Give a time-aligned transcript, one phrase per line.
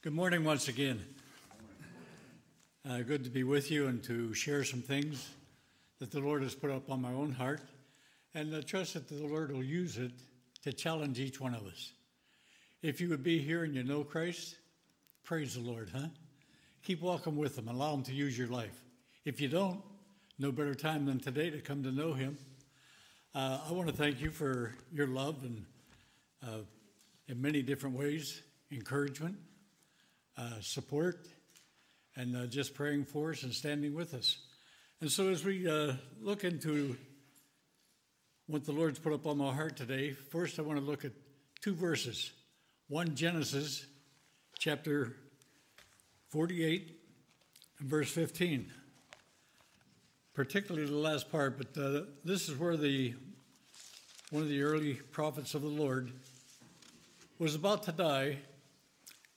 [0.00, 1.04] Good morning once again.
[2.88, 5.28] Uh, good to be with you and to share some things
[5.98, 7.62] that the Lord has put up on my own heart.
[8.32, 10.12] And I trust that the Lord will use it
[10.62, 11.94] to challenge each one of us.
[12.80, 14.54] If you would be here and you know Christ,
[15.24, 16.06] praise the Lord, huh?
[16.84, 18.80] Keep walking with Him, allow Him to use your life.
[19.24, 19.80] If you don't,
[20.38, 22.38] no better time than today to come to know Him.
[23.34, 25.64] Uh, I want to thank you for your love and
[26.46, 26.58] uh,
[27.26, 29.34] in many different ways encouragement,
[30.38, 31.26] uh, support,
[32.16, 34.38] and uh, just praying for us and standing with us.
[35.00, 36.96] And so, as we uh, look into
[38.46, 41.12] what the Lord's put up on my heart today, first I want to look at
[41.60, 42.30] two verses.
[42.88, 43.84] One, Genesis
[44.58, 45.16] chapter
[46.28, 46.96] 48
[47.80, 48.70] and verse 15,
[50.34, 53.14] particularly the last part, but uh, this is where the
[54.30, 56.12] one of the early prophets of the Lord
[57.38, 58.38] was about to die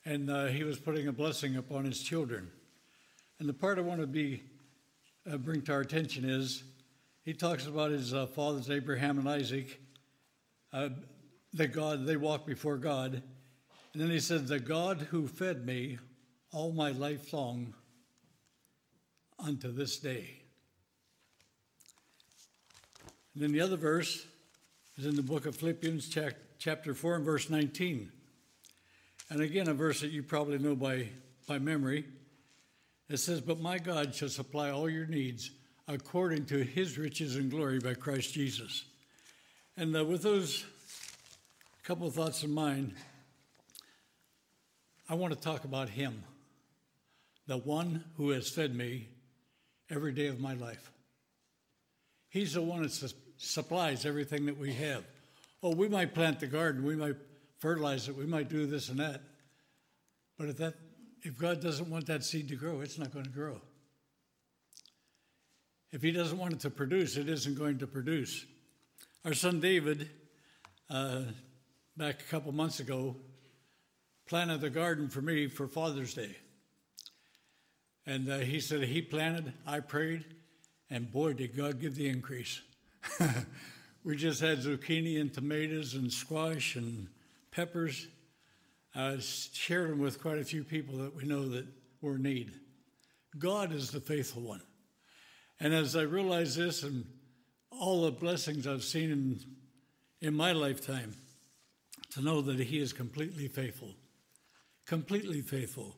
[0.05, 2.49] and uh, he was putting a blessing upon his children.
[3.39, 4.43] And the part I want to be
[5.31, 6.63] uh, bring to our attention is
[7.23, 9.79] he talks about his uh, fathers Abraham and Isaac.
[10.73, 10.89] Uh,
[11.53, 13.21] that God they walked before God,
[13.93, 15.97] and then he said, "The God who fed me
[16.51, 17.73] all my life long
[19.37, 20.41] unto this day."
[23.33, 24.25] And then the other verse
[24.97, 26.15] is in the book of Philippians,
[26.57, 28.11] chapter 4, and verse 19.
[29.31, 31.07] And again, a verse that you probably know by,
[31.47, 32.03] by memory.
[33.09, 35.51] It says, But my God shall supply all your needs
[35.87, 38.83] according to his riches and glory by Christ Jesus.
[39.77, 40.65] And uh, with those
[41.83, 42.93] couple of thoughts in mind,
[45.07, 46.23] I want to talk about him,
[47.47, 49.07] the one who has fed me
[49.89, 50.91] every day of my life.
[52.27, 55.05] He's the one that su- supplies everything that we have.
[55.63, 57.15] Oh, we might plant the garden, we might
[57.61, 59.21] fertilize it, we might do this and that.
[60.37, 60.73] But if that
[61.23, 63.61] if God doesn't want that seed to grow, it's not going to grow.
[65.91, 68.45] If He doesn't want it to produce, it isn't going to produce.
[69.23, 70.09] Our son David,
[70.89, 71.21] uh,
[71.95, 73.15] back a couple months ago,
[74.27, 76.35] planted the garden for me for Father's Day.
[78.07, 80.25] And uh, he said he planted, I prayed,
[80.89, 82.61] and boy, did God give the increase.
[84.03, 87.09] we just had zucchini and tomatoes and squash and
[87.51, 88.07] peppers.
[88.95, 91.65] I shared them with quite a few people that we know that
[92.01, 92.51] were in need.
[93.37, 94.61] God is the faithful one.
[95.59, 97.05] And as I realize this and
[97.69, 99.39] all the blessings I've seen in,
[100.19, 101.13] in my lifetime,
[102.11, 103.95] to know that He is completely faithful,
[104.85, 105.95] completely faithful.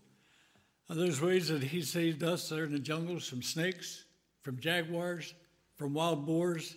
[0.90, 4.06] And there's ways that He saved us there in the jungles from snakes,
[4.42, 5.34] from jaguars,
[5.76, 6.76] from wild boars,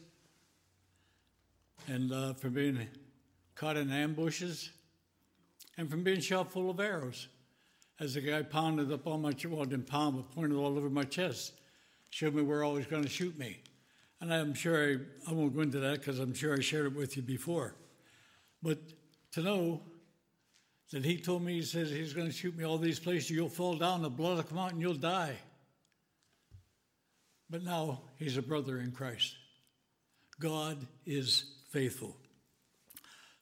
[1.87, 2.87] and uh, from being
[3.57, 4.71] caught in ambushes,
[5.77, 7.29] and from being shot full of arrows.
[7.99, 10.91] As the guy pounded up on my chest, well, didn't pound, but pointed all over
[10.91, 11.55] my chest,
[12.11, 13.59] showed me where he was going to shoot me.
[14.21, 16.95] And I'm sure I, I won't go into that because I'm sure I shared it
[16.95, 17.75] with you before.
[18.63, 18.79] But
[19.33, 19.81] to know
[20.93, 23.49] that he told me, he says, he's going to shoot me all these places, you'll
[23.49, 25.37] fall down, the blood will come out, and you'll die.
[27.49, 29.35] But now he's a brother in Christ.
[30.39, 32.17] God is faithful.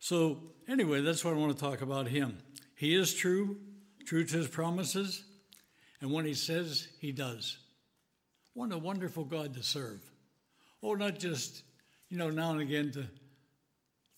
[0.05, 0.37] So,
[0.69, 2.37] anyway, that's what I want to talk about him.
[2.75, 3.57] He is true,
[4.05, 5.25] true to his promises,
[6.03, 7.57] and when he says, he does.
[8.53, 10.03] What a wonderful God to serve.
[10.83, 11.63] Oh, not just,
[12.11, 13.07] you know, now and again to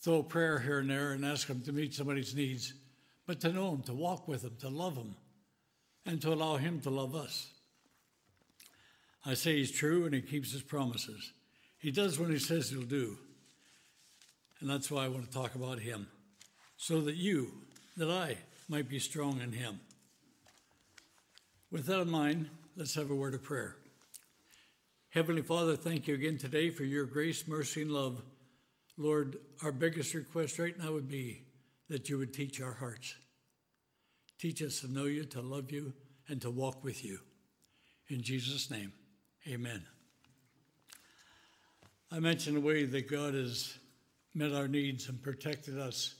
[0.00, 2.74] throw a prayer here and there and ask him to meet somebody's needs,
[3.24, 5.14] but to know him, to walk with him, to love him,
[6.04, 7.48] and to allow him to love us.
[9.24, 11.32] I say he's true and he keeps his promises.
[11.78, 13.18] He does what he says he'll do.
[14.60, 16.06] And that's why I want to talk about him,
[16.76, 17.52] so that you,
[17.96, 19.80] that I, might be strong in him.
[21.70, 23.76] With that in mind, let's have a word of prayer.
[25.10, 28.22] Heavenly Father, thank you again today for your grace, mercy, and love.
[28.98, 31.42] Lord, our biggest request right now would be
[31.88, 33.14] that you would teach our hearts.
[34.38, 35.92] Teach us to know you, to love you,
[36.28, 37.18] and to walk with you.
[38.08, 38.92] In Jesus' name,
[39.48, 39.84] amen.
[42.10, 43.78] I mentioned the way that God is
[44.36, 46.14] met our needs and protected us.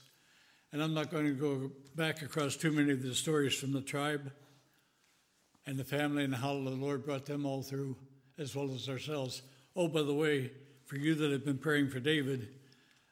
[0.73, 3.81] And I'm not going to go back across too many of the stories from the
[3.81, 4.31] tribe
[5.67, 7.95] and the family and how the Lord brought them all through,
[8.39, 9.43] as well as ourselves.
[9.75, 10.51] Oh, by the way,
[10.85, 12.49] for you that have been praying for David,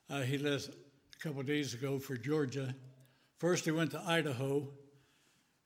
[0.09, 2.73] uh, he left a couple days ago for Georgia.
[3.37, 4.67] First, he went to Idaho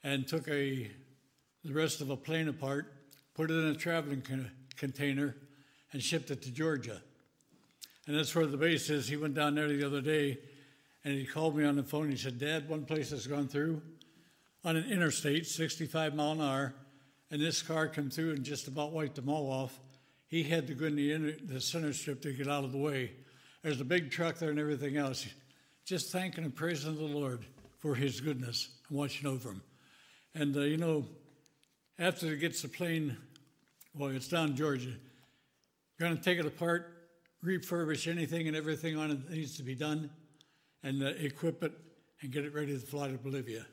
[0.03, 0.92] and took a
[1.63, 2.94] the rest of a plane apart,
[3.35, 5.35] put it in a traveling con- container,
[5.92, 7.01] and shipped it to Georgia
[8.09, 9.07] and that's where the base is.
[9.07, 10.39] He went down there the other day,
[11.06, 12.09] and he called me on the phone.
[12.09, 13.83] He said, "Dad, one place has gone through.
[14.65, 16.73] on an interstate, 65 mile an hour,
[17.29, 19.79] and this car come through and just about wiped them all off.
[20.27, 23.11] He had to go in the, the center strip to get out of the way.
[23.61, 25.27] There's a big truck there and everything else.
[25.85, 27.45] Just thanking and praising the Lord
[27.77, 29.61] for his goodness and watching over him.
[30.33, 31.06] And, uh, you know,
[32.00, 33.15] after it gets the plane,
[33.94, 34.94] well, it's down in Georgia,
[36.00, 36.98] going to take it apart,
[37.44, 40.09] refurbish anything and everything on it that needs to be done,
[40.83, 41.74] and uh, equip it
[42.21, 43.65] and get it ready to fly to Bolivia.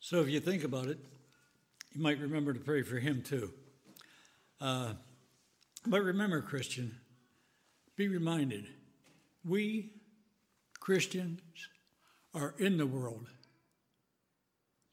[0.00, 0.98] So if you think about it,
[1.92, 3.52] you might remember to pray for him too.
[4.60, 4.94] Uh,
[5.86, 6.96] but remember, Christian,
[7.96, 8.66] be reminded
[9.44, 9.92] we
[10.78, 11.40] Christians
[12.34, 13.28] are in the world,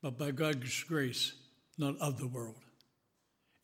[0.02, 1.34] but by God's grace,
[1.78, 2.64] not of the world.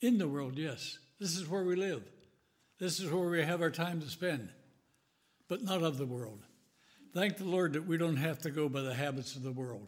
[0.01, 0.97] In the world, yes.
[1.23, 2.03] This is where we live.
[2.79, 4.49] This is where we have our time to spend,
[5.47, 6.41] but not of the world.
[7.13, 9.87] Thank the Lord that we don't have to go by the habits of the world.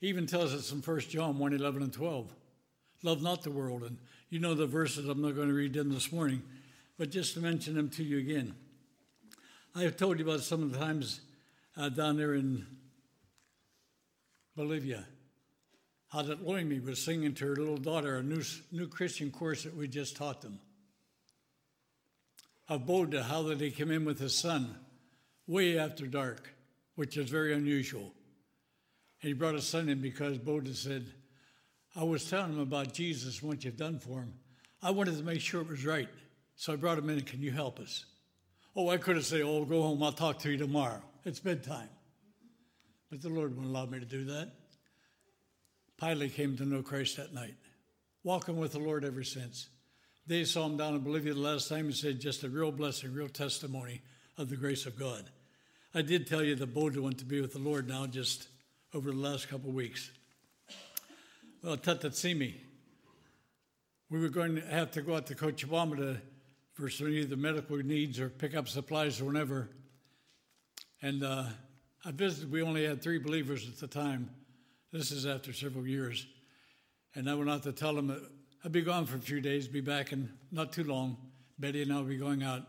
[0.00, 2.34] He even tells us in 1 John 1 11 and 12
[3.02, 3.82] love not the world.
[3.82, 3.98] And
[4.30, 6.42] you know the verses, I'm not going to read them this morning,
[6.96, 8.54] but just to mention them to you again.
[9.76, 11.20] I have told you about some of the times
[11.76, 12.66] uh, down there in
[14.56, 15.04] Bolivia
[16.08, 19.76] how that Loimi was singing to her little daughter a new, new Christian course that
[19.76, 20.58] we just taught them.
[22.68, 24.74] Of Boda, how that he came in with his son
[25.46, 26.54] way after dark,
[26.94, 28.12] which is very unusual.
[29.22, 31.06] And he brought his son in because Boda said,
[31.96, 34.34] I was telling him about Jesus and what you've done for him.
[34.82, 36.08] I wanted to make sure it was right.
[36.56, 38.04] So I brought him in, can you help us?
[38.76, 41.02] Oh, I could have said, Oh, go home, I'll talk to you tomorrow.
[41.24, 41.88] It's bedtime.
[43.10, 44.52] But the Lord wouldn't allow me to do that.
[46.00, 47.54] Pilate came to know Christ that night,
[48.22, 49.68] walking with the Lord ever since.
[50.26, 53.12] They saw him down in Bolivia the last time and said, just a real blessing,
[53.14, 54.02] real testimony
[54.36, 55.24] of the grace of God.
[55.94, 58.48] I did tell you that Boda went to be with the Lord now just
[58.94, 60.10] over the last couple of weeks.
[61.62, 62.54] Well, Tatatsimi,
[64.10, 66.16] we were going to have to go out to Cochabamba to,
[66.74, 69.68] for some either medical needs or pick up supplies or whatever.
[71.02, 71.44] And uh,
[72.04, 74.30] I visited, we only had three believers at the time.
[74.92, 76.26] This is after several years.
[77.14, 78.22] And I went out to tell them that
[78.64, 81.16] I'd be gone for a few days, be back in not too long.
[81.58, 82.62] Betty and I will be going out.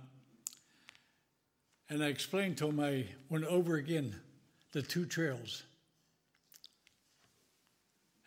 [1.90, 4.16] And I explained to them I went over again
[4.72, 5.64] the two trails.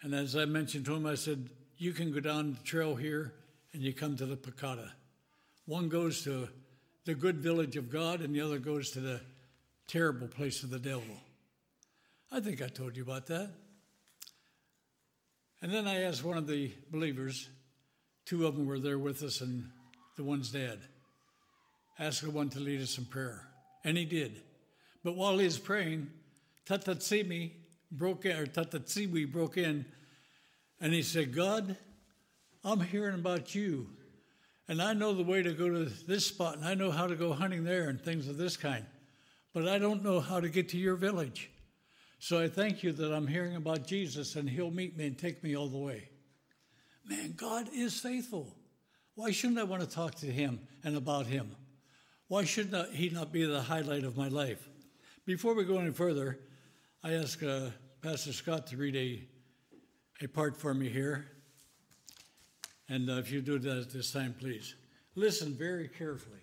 [0.03, 3.35] And as I mentioned to him, I said, You can go down the trail here
[3.73, 4.91] and you come to the Pacata.
[5.67, 6.49] One goes to
[7.05, 9.21] the good village of God, and the other goes to the
[9.87, 11.17] terrible place of the devil.
[12.31, 13.51] I think I told you about that.
[15.63, 17.49] And then I asked one of the believers,
[18.27, 19.71] two of them were there with us, and
[20.17, 20.81] the one's dead.
[22.01, 23.47] Asked the one to lead us in prayer,
[23.85, 24.43] and he did.
[25.05, 26.11] But while he was praying,
[26.67, 27.53] Tatatsimi
[27.93, 29.87] broke in, or Tatatsiwi broke in,
[30.81, 31.77] and he said, God,
[32.65, 33.89] I'm hearing about you,
[34.67, 37.15] and I know the way to go to this spot, and I know how to
[37.15, 38.85] go hunting there, and things of this kind,
[39.55, 41.52] but I don't know how to get to your village.
[42.23, 45.43] So I thank you that I'm hearing about Jesus and he'll meet me and take
[45.43, 46.09] me all the way.
[47.05, 48.55] Man, God is faithful.
[49.17, 51.57] Why shouldn't I want to talk to him and about him?
[52.29, 54.69] Why should not, he not be the highlight of my life?
[55.27, 56.39] Before we go any further,
[57.03, 57.71] I ask uh,
[58.03, 61.27] Pastor Scott to read a, a part for me here.
[62.89, 64.77] And uh, if you do that at this time, please.
[65.17, 66.42] Listen very carefully.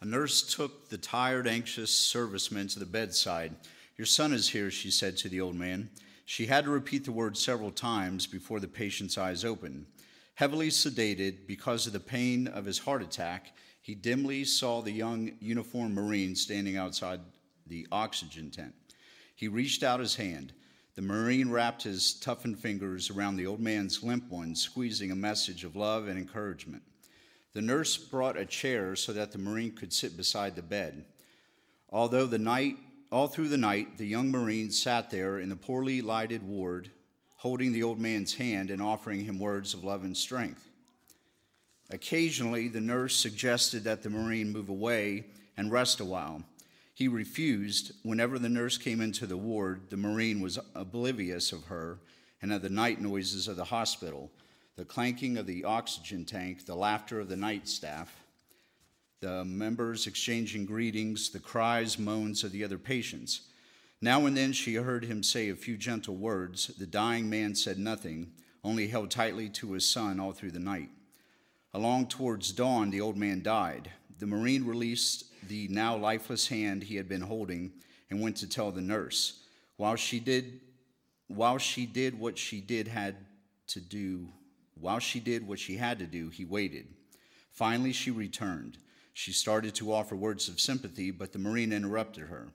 [0.00, 3.56] A nurse took the tired, anxious serviceman to the bedside.
[3.96, 5.90] Your son is here, she said to the old man.
[6.24, 9.86] She had to repeat the words several times before the patient's eyes opened.
[10.34, 15.32] Heavily sedated because of the pain of his heart attack, he dimly saw the young
[15.40, 17.20] uniformed Marine standing outside
[17.66, 18.74] the oxygen tent.
[19.34, 20.52] He reached out his hand.
[20.94, 25.64] The Marine wrapped his toughened fingers around the old man's limp one, squeezing a message
[25.64, 26.82] of love and encouragement.
[27.54, 31.04] The nurse brought a chair so that the Marine could sit beside the bed.
[31.90, 32.76] Although the night,
[33.10, 36.90] all through the night, the young Marine sat there in the poorly lighted ward,
[37.36, 40.68] holding the old man's hand and offering him words of love and strength.
[41.90, 45.24] Occasionally, the nurse suggested that the Marine move away
[45.56, 46.42] and rest a while.
[46.92, 47.92] He refused.
[48.02, 52.00] Whenever the nurse came into the ward, the Marine was oblivious of her
[52.42, 54.30] and of the night noises of the hospital
[54.78, 58.14] the clanking of the oxygen tank, the laughter of the night staff,
[59.18, 63.40] the members exchanging greetings, the cries, moans of the other patients.
[64.00, 66.68] Now and then she heard him say a few gentle words.
[66.68, 68.30] The dying man said nothing,
[68.62, 70.90] only held tightly to his son all through the night.
[71.74, 73.90] Along towards dawn, the old man died.
[74.20, 77.72] The Marine released the now lifeless hand he had been holding
[78.10, 79.40] and went to tell the nurse.
[79.76, 80.60] While she did
[81.26, 83.16] while she did what she did had
[83.66, 84.28] to do,
[84.80, 86.86] while she did what she had to do, he waited.
[87.50, 88.78] Finally she returned.
[89.12, 92.48] She started to offer words of sympathy, but the Marine interrupted her.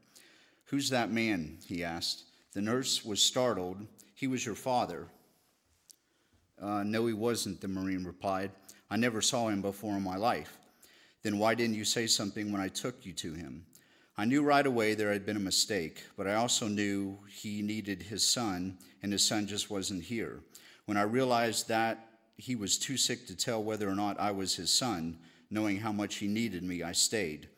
[0.65, 1.57] Who's that man?
[1.65, 2.23] he asked.
[2.53, 3.85] The nurse was startled.
[4.15, 5.07] He was your father.
[6.61, 8.51] Uh, no, he wasn't, the Marine replied.
[8.89, 10.57] I never saw him before in my life.
[11.23, 13.65] Then why didn't you say something when I took you to him?
[14.15, 18.03] I knew right away there had been a mistake, but I also knew he needed
[18.03, 20.41] his son, and his son just wasn't here.
[20.85, 24.55] When I realized that he was too sick to tell whether or not I was
[24.55, 25.17] his son,
[25.49, 27.49] knowing how much he needed me, I stayed.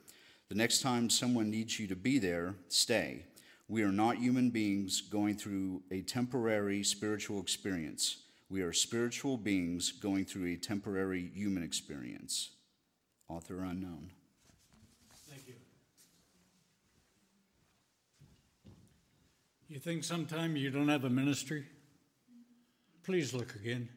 [0.50, 3.24] The next time someone needs you to be there, stay.
[3.68, 8.18] We are not human beings going through a temporary spiritual experience.
[8.50, 12.52] We are spiritual beings going through a temporary human experience.
[13.28, 14.12] Author unknown.
[15.28, 15.56] Thank you.
[19.68, 21.66] You think sometime you don't have a ministry?
[23.04, 23.90] Please look again.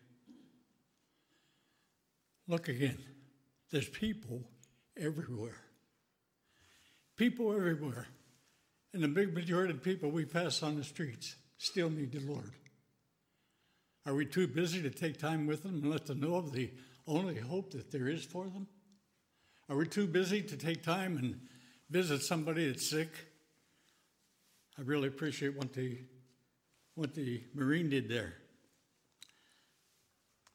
[2.48, 2.98] Look again.
[3.70, 4.42] There's people
[4.96, 5.60] everywhere.
[7.16, 8.06] People everywhere.
[8.94, 12.52] And the big majority of people we pass on the streets still need the Lord.
[14.06, 16.70] Are we too busy to take time with them and let them know of the
[17.06, 18.66] only hope that there is for them?
[19.68, 21.38] Are we too busy to take time and
[21.90, 23.10] visit somebody that's sick?
[24.78, 25.98] I really appreciate what the,
[26.94, 28.34] what the Marine did there.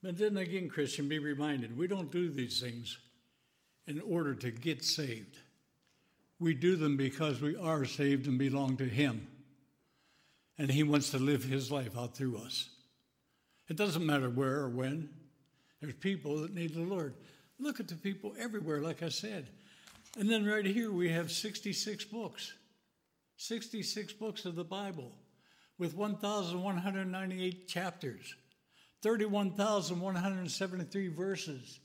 [0.03, 2.97] But then again, Christian, be reminded we don't do these things
[3.87, 5.37] in order to get saved.
[6.39, 9.27] We do them because we are saved and belong to Him.
[10.57, 12.69] And He wants to live His life out through us.
[13.69, 15.09] It doesn't matter where or when.
[15.79, 17.13] There's people that need the Lord.
[17.57, 19.47] Look at the people everywhere, like I said.
[20.17, 22.53] And then right here we have 66 books.
[23.37, 25.11] 66 books of the Bible
[25.77, 28.35] with 1,198 chapters,
[29.03, 31.79] 31,173 verses.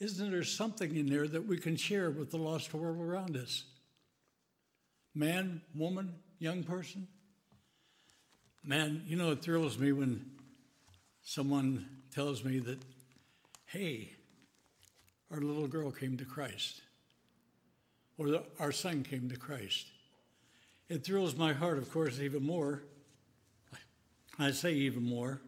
[0.00, 3.64] Isn't there something in there that we can share with the lost world around us?
[5.14, 7.06] Man, woman, young person?
[8.64, 10.24] Man, you know, it thrills me when
[11.22, 12.78] someone tells me that,
[13.66, 14.12] hey,
[15.30, 16.80] our little girl came to Christ,
[18.16, 19.88] or the, our son came to Christ.
[20.88, 22.82] It thrills my heart, of course, even more.
[24.38, 25.42] I say even more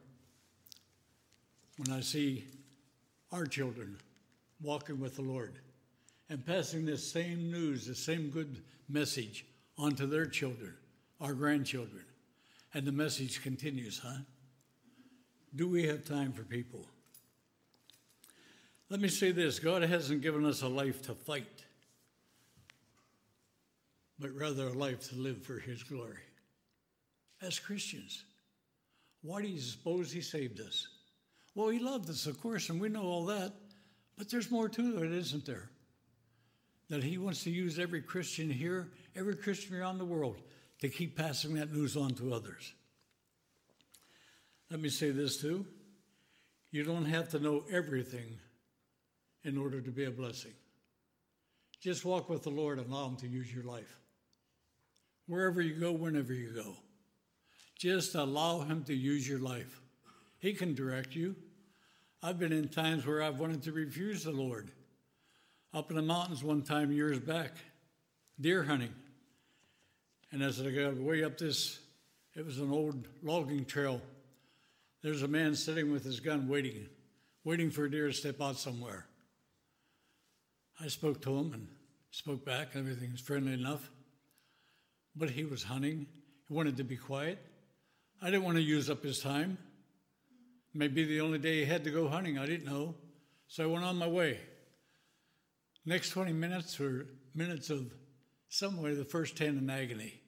[1.78, 2.47] when I see
[3.33, 3.99] our children
[4.62, 5.54] walking with the Lord
[6.28, 9.45] and passing this same news, the same good message
[9.78, 10.75] onto their children,
[11.21, 12.04] our grandchildren.
[12.75, 14.18] And the message continues, huh?
[15.54, 16.87] Do we have time for people?
[18.90, 21.64] Let me say this God hasn't given us a life to fight
[24.18, 26.18] but rather a life to live for His glory.
[27.42, 28.25] As Christians,
[29.23, 30.88] why do you suppose He saved us?
[31.56, 33.52] Well, He loved us, of course, and we know all that,
[34.16, 35.70] but there's more to it, isn't there?
[36.90, 40.36] That He wants to use every Christian here, every Christian around the world,
[40.82, 42.75] to keep passing that news on to others.
[44.70, 45.64] Let me say this too.
[46.72, 48.38] You don't have to know everything
[49.42, 50.52] in order to be a blessing.
[51.80, 53.96] Just walk with the Lord and allow Him to use your life
[55.26, 56.76] wherever you go, whenever you go.
[57.78, 59.80] Just allow Him to use your life.
[60.38, 61.34] He can direct you.
[62.23, 64.70] I've been in times where I've wanted to refuse the Lord.
[65.75, 67.52] Up in the mountains one time years back,
[68.40, 68.94] deer hunting.
[70.32, 71.78] And as I got way up this,
[72.35, 74.00] it was an old logging trail.
[75.02, 76.87] There's a man sitting with his gun waiting,
[77.44, 79.06] waiting for a deer to step out somewhere.
[80.80, 81.68] I spoke to him and
[82.11, 82.70] spoke back.
[82.75, 83.90] Everything was friendly enough
[85.16, 86.06] but he was hunting.
[86.46, 87.38] He wanted to be quiet.
[88.20, 89.58] I didn't want to use up his time.
[90.76, 92.95] Maybe the only day he had to go hunting, I didn't know.
[93.49, 94.38] So I went on my way.
[95.87, 97.90] Next 20 minutes were minutes of
[98.50, 100.21] some way the first 10 in agony.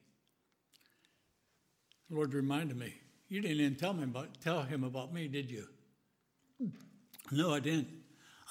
[2.09, 2.95] The Lord reminded me,
[3.29, 5.67] You didn't even tell, me about, tell him about me, did you?
[7.31, 7.89] No, I didn't.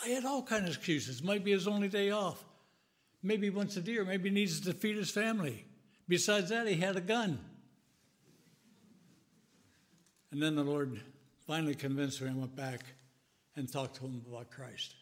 [0.06, 1.24] I had all kinds of excuses.
[1.24, 2.44] Might be his only day off.
[3.24, 4.06] Maybe wants a deer.
[4.06, 5.66] Maybe he needs to feed his family.
[6.08, 7.40] Besides that, he had a gun.
[10.32, 11.02] And then the Lord
[11.48, 12.30] finally convinced me.
[12.30, 12.82] I went back
[13.56, 14.94] and talked to him about Christ.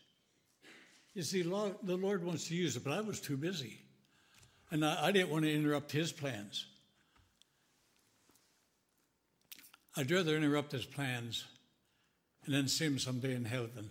[1.14, 3.80] You see, the Lord wants to use it, but I was too busy.
[4.72, 6.66] And I, didn't want to interrupt his plans.
[9.96, 11.46] I'd rather interrupt his plans
[12.46, 13.90] and then see him someday in heaven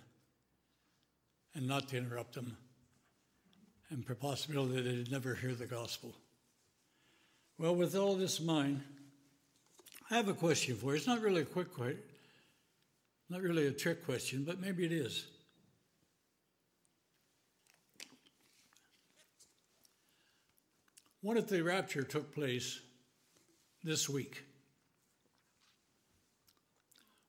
[1.55, 2.57] and not to interrupt him
[3.91, 6.15] and the possibility that they'd never hear the gospel.
[7.59, 8.83] Well, with all this in mind,
[10.11, 10.97] I have a question for you.
[10.97, 11.99] It's not really a quick question,
[13.29, 15.27] not really a trick question, but maybe it is.
[21.21, 22.81] What if the rapture took place
[23.83, 24.45] this week?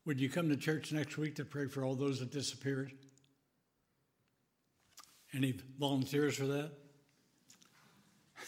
[0.06, 2.92] Would you come to church next week to pray for all those that disappeared?
[5.34, 6.72] Any volunteers for that?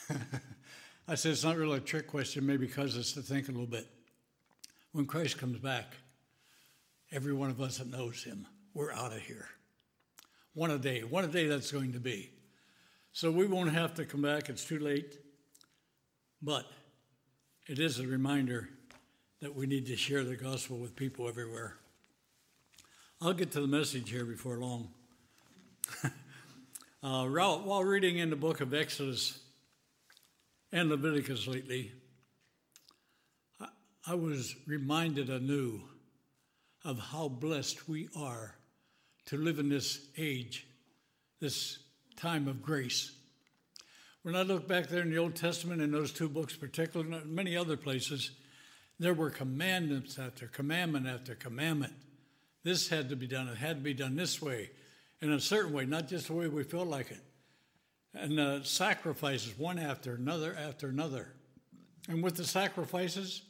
[1.08, 3.68] I said it's not really a trick question, maybe because it's to think a little
[3.68, 3.88] bit.
[4.92, 5.96] When Christ comes back,
[7.12, 9.48] every one of us that knows him, we're out of here.
[10.54, 12.32] One a day, one a day that's going to be.
[13.14, 15.18] So we won't have to come back, it's too late.
[16.42, 16.66] But
[17.68, 18.70] it is a reminder
[19.42, 21.78] that we need to share the gospel with people everywhere.
[23.22, 24.90] I'll get to the message here before long.
[26.04, 29.40] uh, while reading in the book of Exodus
[30.72, 31.92] and Leviticus lately,
[33.60, 33.68] I,
[34.06, 35.82] I was reminded anew
[36.88, 38.56] of how blessed we are
[39.26, 40.66] to live in this age,
[41.42, 41.80] this
[42.16, 43.12] time of grace.
[44.24, 47.36] When I look back there in the Old Testament, in those two books, particularly, and
[47.36, 48.32] many other places,
[49.00, 51.92] there were commandments after commandment after commandment.
[52.64, 53.50] This had to be done.
[53.50, 54.70] It had to be done this way,
[55.22, 57.22] in a certain way, not just the way we feel like it.
[58.14, 61.34] And uh, sacrifices, one after another after another.
[62.08, 63.42] And with the sacrifices,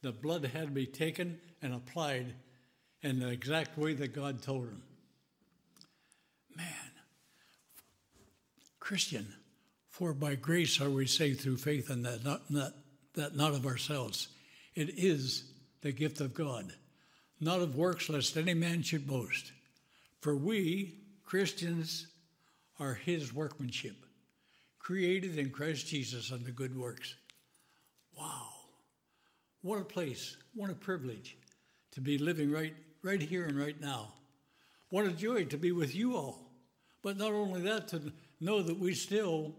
[0.00, 2.34] the blood had to be taken and applied
[3.02, 4.82] in the exact way that God told him.
[6.56, 6.66] Man,
[8.80, 9.26] Christian,
[9.90, 12.72] for by grace are we saved through faith, and that not, not,
[13.14, 14.28] that not of ourselves.
[14.74, 15.44] It is
[15.82, 16.72] the gift of God,
[17.40, 19.52] not of works, lest any man should boast.
[20.20, 22.06] For we, Christians,
[22.78, 23.96] are his workmanship,
[24.78, 27.14] created in Christ Jesus unto good works.
[28.18, 28.48] Wow.
[29.62, 31.36] What a place, what a privilege
[31.92, 34.12] to be living right, right here and right now.
[34.90, 36.50] What a joy to be with you all.
[37.02, 39.54] But not only that, to know that we still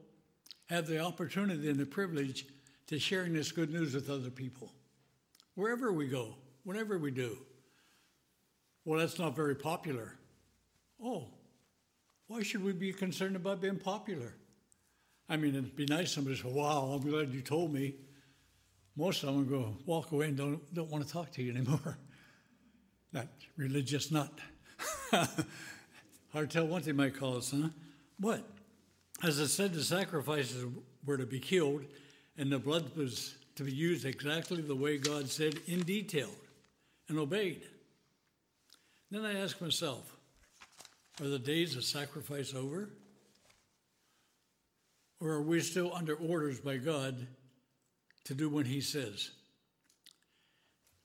[0.67, 2.45] have the opportunity and the privilege
[2.87, 4.71] to sharing this good news with other people.
[5.55, 7.37] Wherever we go, whatever we do.
[8.85, 10.13] Well, that's not very popular.
[11.03, 11.27] Oh,
[12.27, 14.33] why should we be concerned about being popular?
[15.29, 17.95] I mean, it'd be nice if somebody said, Wow, I'm glad you told me.
[18.95, 21.97] Most of them go walk away and don't, don't want to talk to you anymore.
[23.13, 24.31] That religious nut.
[25.11, 25.29] Hard
[26.33, 27.69] to tell what they might call us, huh?
[28.19, 28.43] But
[29.23, 30.65] as I said, the sacrifices
[31.05, 31.83] were to be killed,
[32.37, 36.29] and the blood was to be used exactly the way God said in detail
[37.07, 37.61] and obeyed.
[39.11, 40.17] Then I ask myself,
[41.21, 42.89] are the days of sacrifice over?
[45.21, 47.27] Or are we still under orders by God
[48.25, 49.29] to do what He says?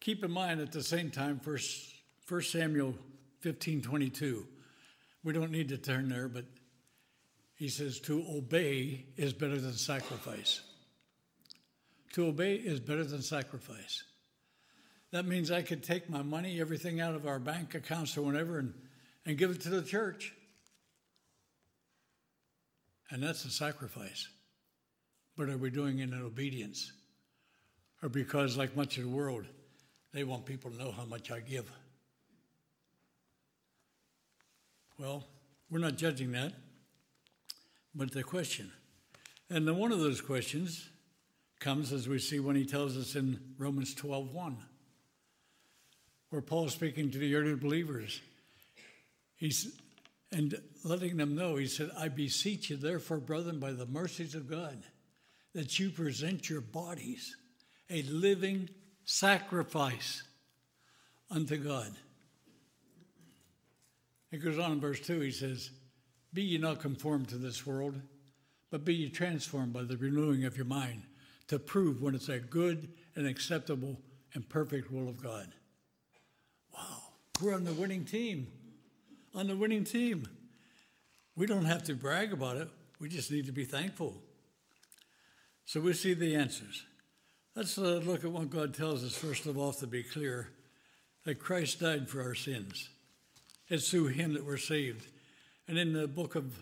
[0.00, 1.38] Keep in mind at the same time,
[2.28, 2.94] 1 Samuel
[3.40, 4.46] 15 22.
[5.24, 6.44] We don't need to turn there, but
[7.54, 10.60] he says, to obey is better than sacrifice.
[12.12, 14.04] To obey is better than sacrifice.
[15.10, 18.58] That means I could take my money, everything out of our bank accounts or whatever,
[18.58, 18.74] and,
[19.24, 20.34] and give it to the church.
[23.10, 24.28] And that's a sacrifice.
[25.36, 26.92] But are we doing it in obedience?
[28.02, 29.46] Or because, like much of the world,
[30.12, 31.70] they want people to know how much I give?
[34.98, 35.24] Well,
[35.70, 36.52] we're not judging that
[37.98, 38.70] but the question.
[39.50, 40.88] And then one of those questions
[41.58, 44.56] comes as we see when he tells us in Romans 12 1,
[46.30, 48.20] where Paul's speaking to the early believers.
[49.36, 49.76] He's
[50.30, 54.48] and letting them know, he said, I beseech you, therefore, brethren, by the mercies of
[54.48, 54.76] God,
[55.54, 57.34] that you present your bodies
[57.88, 58.68] a living
[59.06, 60.22] sacrifice
[61.30, 61.92] unto God.
[64.30, 65.70] It goes on in verse 2, he says,
[66.32, 68.00] be ye not conformed to this world,
[68.70, 71.02] but be ye transformed by the renewing of your mind
[71.48, 73.96] to prove when it's a good and acceptable
[74.34, 75.48] and perfect will of God.
[76.74, 77.02] Wow,
[77.40, 78.48] we're on the winning team.
[79.34, 80.28] On the winning team.
[81.34, 84.20] We don't have to brag about it, we just need to be thankful.
[85.64, 86.84] So we see the answers.
[87.54, 90.50] Let's uh, look at what God tells us, first of all, to be clear
[91.24, 92.88] that Christ died for our sins.
[93.68, 95.06] It's through him that we're saved.
[95.66, 96.58] And in the book of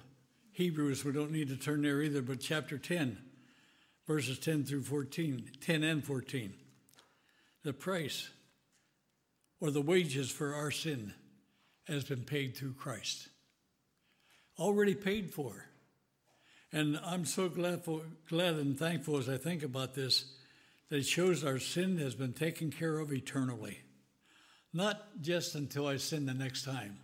[0.53, 3.19] Hebrews, we don't need to turn there either, but chapter 10,
[4.07, 6.55] verses 10 through 14, 10 and 14.
[7.63, 8.31] The price
[9.61, 11.15] or the wages for our sin
[11.87, 13.29] has been paid through Christ.
[14.59, 15.67] Already paid for.
[16.73, 20.25] And I'm so glad, for, glad and thankful as I think about this
[20.89, 23.81] that it shows our sin has been taken care of eternally,
[24.73, 26.99] not just until I sin the next time.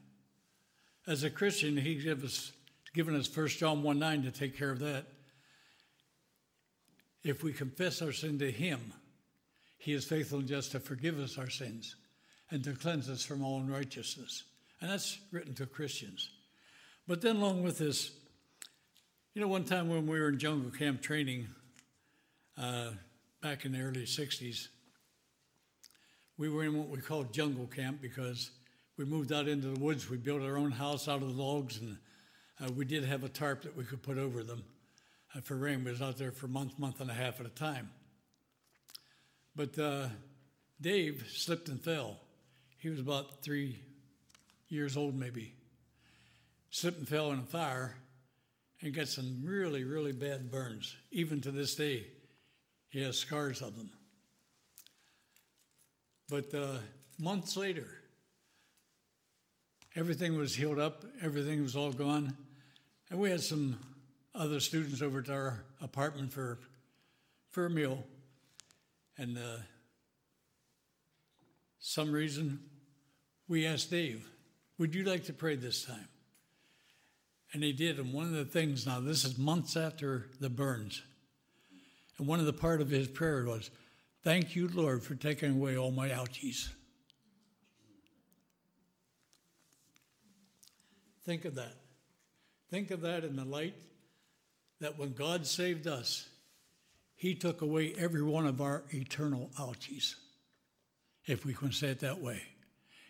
[1.06, 2.52] As a Christian, He gives us,
[2.94, 5.06] given us 1 John 1 9 to take care of that.
[7.24, 8.92] If we confess our sin to Him,
[9.78, 11.96] He is faithful and just to forgive us our sins
[12.50, 14.44] and to cleanse us from all unrighteousness.
[14.80, 16.28] And that's written to Christians.
[17.08, 18.12] But then, along with this,
[19.34, 21.48] you know, one time when we were in jungle camp training
[22.60, 22.90] uh,
[23.40, 24.68] back in the early 60s,
[26.38, 28.50] we were in what we called jungle camp because
[28.96, 30.08] we moved out into the woods.
[30.08, 31.96] We built our own house out of the logs, and
[32.60, 34.64] uh, we did have a tarp that we could put over them
[35.34, 35.84] uh, for rain.
[35.84, 37.90] We was out there for a month, month and a half at a time.
[39.54, 40.06] But uh,
[40.80, 42.18] Dave slipped and fell.
[42.78, 43.78] He was about three
[44.68, 45.54] years old, maybe.
[46.70, 47.94] Slipped and fell in a fire
[48.80, 50.96] and got some really, really bad burns.
[51.10, 52.06] Even to this day,
[52.88, 53.90] he has scars of them.
[56.32, 56.78] But uh,
[57.18, 57.86] months later,
[59.94, 62.34] everything was healed up, everything was all gone.
[63.10, 63.78] And we had some
[64.34, 66.58] other students over to our apartment for,
[67.50, 68.02] for a meal.
[69.18, 69.58] And uh,
[71.78, 72.60] some reason,
[73.46, 74.26] we asked Dave,
[74.78, 76.08] Would you like to pray this time?
[77.52, 77.98] And he did.
[77.98, 81.02] And one of the things, now this is months after the burns,
[82.16, 83.68] and one of the part of his prayer was,
[84.22, 86.68] Thank you, Lord, for taking away all my ouchies.
[91.24, 91.74] Think of that.
[92.70, 93.74] Think of that in the light
[94.80, 96.28] that when God saved us,
[97.16, 100.14] He took away every one of our eternal ouchies,
[101.26, 102.42] if we can say it that way.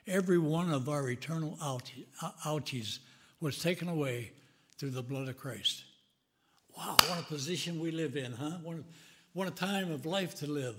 [0.06, 2.98] Every one of our eternal ouchies
[3.40, 4.32] was taken away
[4.78, 5.84] through the blood of Christ.
[6.76, 8.58] Wow, what a position we live in, huh?
[8.62, 8.84] What a,
[9.34, 10.76] what a time of life to live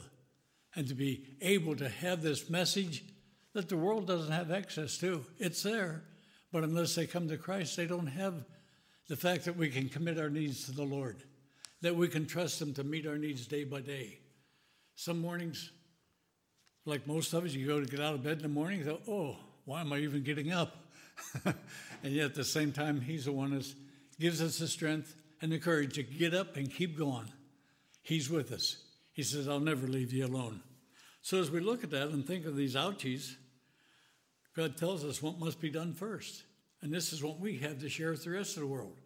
[0.75, 3.03] and to be able to have this message
[3.53, 5.23] that the world doesn't have access to.
[5.37, 6.03] It's there,
[6.51, 8.45] but unless they come to Christ, they don't have
[9.07, 11.23] the fact that we can commit our needs to the Lord,
[11.81, 14.17] that we can trust Him to meet our needs day by day.
[14.95, 15.71] Some mornings,
[16.85, 18.85] like most of us, you go to get out of bed in the morning, you
[18.85, 20.77] go, oh, why am I even getting up?
[21.45, 23.65] and yet at the same time, He's the one that
[24.19, 27.27] gives us the strength and the courage to get up and keep going.
[28.01, 28.77] He's with us.
[29.13, 30.61] He says, I'll never leave you alone.
[31.21, 33.35] So as we look at that and think of these ouchies,
[34.55, 36.43] God tells us what must be done first.
[36.81, 38.97] And this is what we have to share with the rest of the world.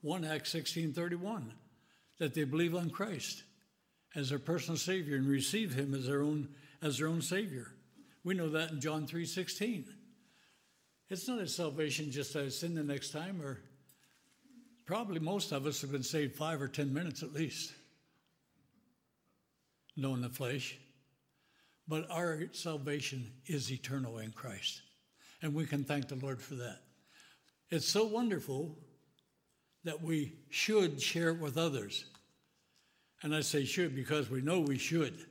[0.00, 1.52] 1 Acts 16:31,
[2.18, 3.44] that they believe on Christ
[4.16, 6.48] as their personal Savior and receive Him as their own
[6.82, 7.68] as their own Savior.
[8.24, 9.94] We know that in John 3:16.
[11.10, 13.60] It's not a salvation just I sin the next time, or
[14.86, 17.74] probably most of us have been saved five or ten minutes at least
[20.00, 20.78] knowing the flesh.
[21.86, 24.82] But our salvation is eternal in Christ.
[25.42, 26.78] And we can thank the Lord for that.
[27.70, 28.76] It's so wonderful
[29.84, 32.04] that we should share it with others.
[33.22, 35.26] And I say should because we know we should.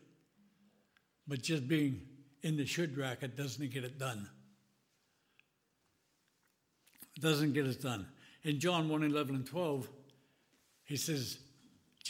[1.28, 2.02] But just being
[2.44, 4.28] in the should racket doesn't get it done.
[7.16, 8.08] It doesn't get it done.
[8.44, 9.88] In John 1 11 and 12,
[10.86, 11.38] he says,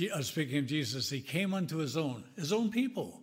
[0.08, 3.22] Uh, speaking of Jesus, he came unto his own, his own people,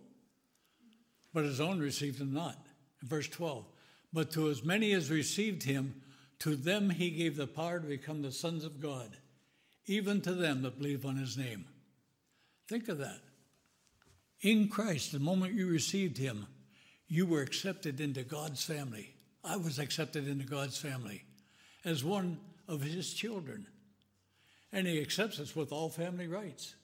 [1.33, 2.57] but his own received him not.
[3.01, 3.65] In verse 12,
[4.13, 6.01] but to as many as received him,
[6.39, 9.17] to them he gave the power to become the sons of God,
[9.85, 11.65] even to them that believe on his name.
[12.67, 13.21] Think of that.
[14.41, 16.45] In Christ, the moment you received him,
[17.07, 19.13] you were accepted into God's family.
[19.43, 21.23] I was accepted into God's family
[21.85, 22.37] as one
[22.67, 23.65] of his children.
[24.77, 26.75] And he accepts us with all family rights.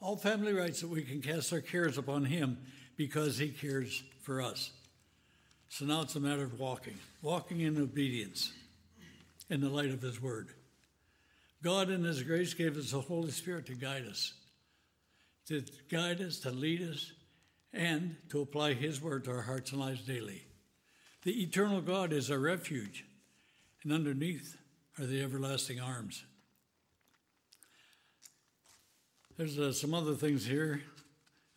[0.00, 2.58] All family rights that we can cast our cares upon him
[2.96, 4.72] because he cares for us.
[5.68, 8.52] So now it's a matter of walking, walking in obedience
[9.48, 10.48] in the light of his word.
[11.62, 14.32] God, in his grace, gave us the Holy Spirit to guide us,
[15.46, 17.12] to guide us, to lead us,
[17.72, 20.42] and to apply his word to our hearts and lives daily.
[21.22, 23.04] The eternal God is our refuge,
[23.84, 24.56] and underneath
[24.98, 26.24] are the everlasting arms.
[29.38, 30.82] There's uh, some other things here,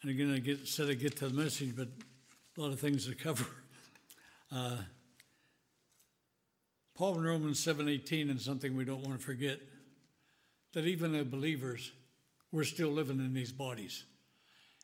[0.03, 1.87] and again, I get, said I get to the message, but
[2.55, 3.47] a lot of things to cover.
[4.51, 4.77] Uh,
[6.93, 9.59] Paul in Romans 7:18, and something we don't want to forget,
[10.73, 11.91] that even as believers,
[12.51, 14.03] we're still living in these bodies.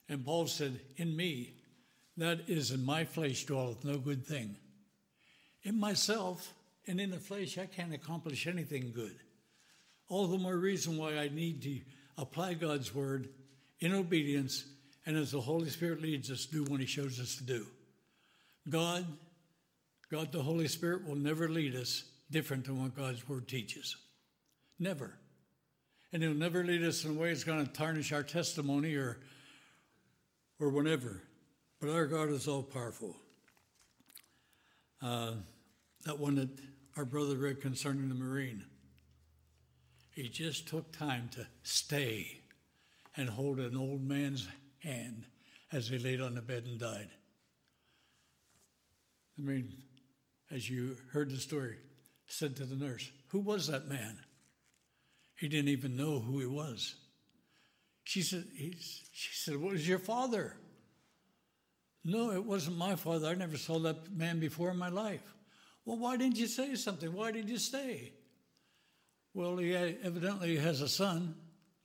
[0.09, 1.53] And Paul said, "In me,
[2.17, 4.55] that is in my flesh dwelleth no good thing.
[5.61, 6.51] In myself
[6.87, 9.19] and in the flesh, I can't accomplish anything good.
[10.09, 11.79] All the more reason why I need to
[12.17, 13.29] apply God's word
[13.79, 14.65] in obedience
[15.07, 17.65] and as the Holy Spirit leads us, do what He shows us to do.
[18.69, 19.05] God,
[20.11, 23.95] God the Holy Spirit will never lead us different than what God's word teaches.
[24.77, 25.13] Never.
[26.11, 29.17] And He'll never lead us in a way that's going to tarnish our testimony or,
[30.59, 31.23] or whatever.
[31.79, 33.15] But our God is all powerful.
[35.01, 35.35] Uh,
[36.03, 36.49] that one that
[36.97, 38.65] our brother read concerning the Marine.
[40.17, 42.39] He just took time to stay
[43.15, 44.47] and hold an old man's
[44.79, 45.27] hand
[45.71, 47.09] as he laid on the bed and died.
[49.37, 49.73] I mean,
[50.49, 51.75] as you heard the story,
[52.25, 54.17] said to the nurse, Who was that man?
[55.35, 56.95] He didn't even know who he was.
[58.03, 60.57] She said, she said, What was your father?
[62.03, 63.27] No, it wasn't my father.
[63.27, 65.35] I never saw that man before in my life.
[65.85, 67.13] Well, why didn't you say something?
[67.13, 68.13] Why did you stay?
[69.33, 71.35] Well, he evidently has a son,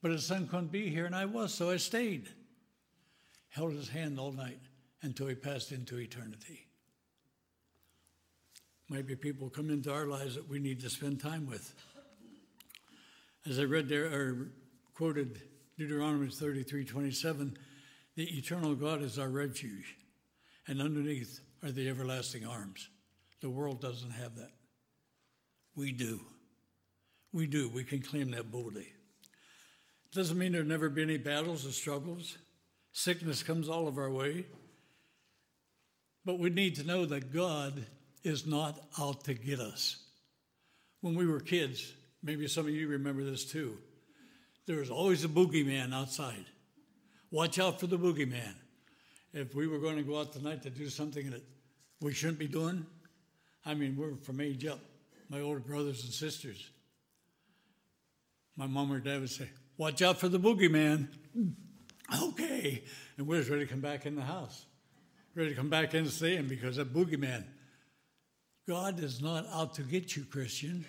[0.01, 2.29] but his son couldn't be here, and I was, so I stayed.
[3.49, 4.59] Held his hand all night
[5.03, 6.67] until he passed into eternity.
[8.89, 11.73] Maybe people come into our lives that we need to spend time with.
[13.45, 14.51] As I read there, or
[14.93, 15.41] quoted
[15.77, 17.57] Deuteronomy 33 27,
[18.15, 19.97] the eternal God is our refuge,
[20.67, 22.89] and underneath are the everlasting arms.
[23.41, 24.51] The world doesn't have that.
[25.75, 26.21] We do.
[27.33, 27.67] We do.
[27.67, 28.83] We can claim that boldly.
[28.83, 32.37] It Doesn't mean there'll never be any battles or struggles.
[32.91, 34.45] Sickness comes all of our way.
[36.23, 37.85] But we need to know that God
[38.23, 39.97] is not out to get us.
[41.01, 41.91] When we were kids,
[42.21, 43.77] maybe some of you remember this too,
[44.67, 46.45] there was always a boogeyman outside.
[47.31, 48.53] Watch out for the boogeyman.
[49.33, 51.43] If we were going to go out tonight to do something that
[51.99, 52.85] we shouldn't be doing,
[53.65, 54.79] I mean, we're from age up,
[55.29, 56.69] my older brothers and sisters.
[58.55, 61.07] My mom or dad would say, Watch out for the boogeyman.
[62.21, 62.83] Okay.
[63.17, 64.65] And we was ready to come back in the house,
[65.35, 67.45] ready to come back in and see him because that boogeyman.
[68.67, 70.85] God is not out to get you, Christian.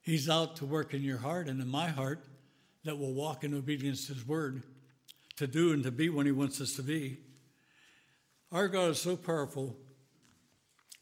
[0.00, 2.24] He's out to work in your heart and in my heart
[2.84, 4.62] that will walk in obedience to His word,
[5.36, 7.18] to do and to be when He wants us to be.
[8.52, 9.76] Our God is so powerful.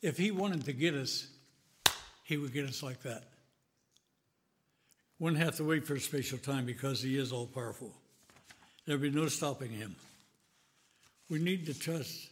[0.02, 1.28] If He wanted to get us,
[2.24, 3.24] He would get us like that.
[5.18, 7.92] Wouldn't have to wait for a special time because He is all powerful.
[8.86, 9.96] There'll be no stopping Him.
[11.28, 12.28] We need to trust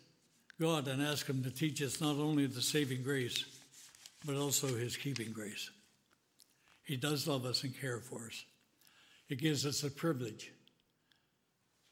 [0.61, 3.45] God and ask Him to teach us not only the saving grace,
[4.25, 5.71] but also His keeping grace.
[6.85, 8.45] He does love us and care for us.
[9.29, 10.53] It gives us the privilege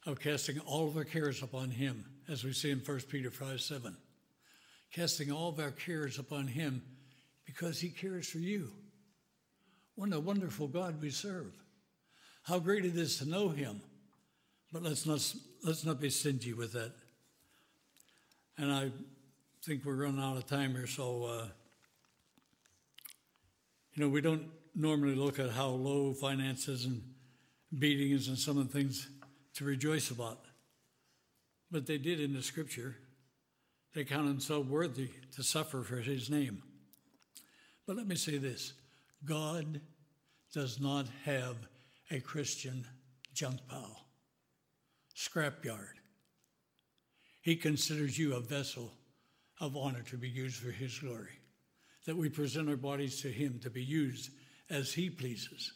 [0.07, 3.61] of casting all of our cares upon Him, as we see in 1 Peter 5
[3.61, 3.97] 7.
[4.93, 6.83] Casting all of our cares upon Him
[7.45, 8.71] because He cares for you.
[9.97, 11.53] What a wonderful God we serve.
[12.43, 13.81] How great it is to know Him.
[14.73, 15.21] But let's not,
[15.63, 16.93] let's not be stingy with that.
[18.59, 18.91] And I
[19.65, 21.47] think we're running out of time here, so, uh,
[23.95, 27.03] you know, we don't normally look at how low finances and
[27.79, 29.09] beatings and some of the things
[29.55, 30.41] to rejoice about.
[31.71, 32.97] But they did in the scripture.
[33.95, 36.63] They count themselves worthy to suffer for his name.
[37.87, 38.73] But let me say this
[39.25, 39.81] God
[40.53, 41.57] does not have
[42.11, 42.87] a Christian
[43.33, 44.05] junk pile,
[45.17, 45.95] scrapyard.
[47.41, 48.93] He considers you a vessel
[49.61, 51.39] of honor to be used for his glory,
[52.07, 54.31] that we present our bodies to him to be used
[54.71, 55.73] as he pleases.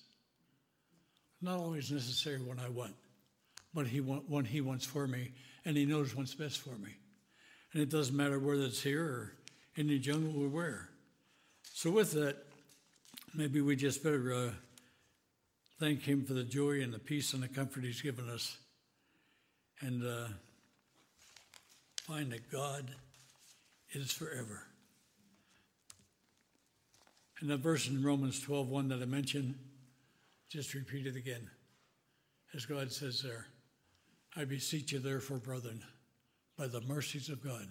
[1.41, 2.95] Not always necessary when I want,
[3.75, 5.33] but he want, when he wants for me,
[5.65, 6.97] and he knows what's best for me.
[7.73, 9.33] And it doesn't matter whether it's here or
[9.77, 10.89] in the jungle or where.
[11.75, 12.48] So, with that,
[13.35, 14.51] maybe we just better uh,
[15.79, 18.57] thank him for the joy and the peace and the comfort he's given us.
[19.81, 20.29] And uh,
[22.07, 22.91] find that God
[23.93, 24.63] is forever.
[27.41, 29.55] And the verse in Romans 12, 1 that I mentioned,
[30.49, 31.49] just repeat it again.
[32.55, 33.47] As God says there,
[34.37, 35.83] I beseech you, therefore, brethren,
[36.57, 37.69] by the mercies of God,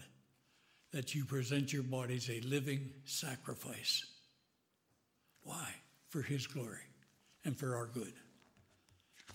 [0.94, 4.06] that you present your bodies a living sacrifice.
[5.48, 5.70] Why?
[6.10, 6.84] For his glory
[7.46, 8.14] and for our good.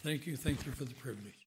[0.02, 0.36] Thank you.
[0.36, 1.41] Thank you for the privilege.